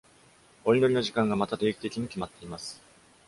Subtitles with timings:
[0.65, 2.81] お祈りの時間がまた定期的に決まっています。